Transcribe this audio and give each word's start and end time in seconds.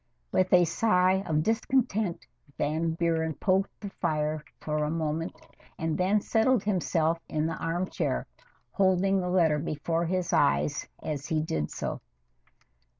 With 0.31 0.51
a 0.51 0.65
sigh 0.65 1.21
of 1.27 1.43
discontent, 1.43 2.25
Van 2.57 2.93
Buren 2.95 3.35
poked 3.35 3.69
the 3.81 3.91
fire 3.91 4.43
for 4.59 4.89
moment 4.89 5.35
and 5.77 5.95
then 5.95 6.21
settled 6.21 6.63
himself 6.63 7.19
in 7.29 7.45
the 7.45 7.53
armchair, 7.57 8.25
holding 8.71 9.19
the 9.21 9.29
letter 9.29 9.59
before 9.59 10.05
his 10.07 10.33
eyes 10.33 10.87
as 11.03 11.27
he 11.27 11.39
did 11.43 11.69
so. 11.69 12.01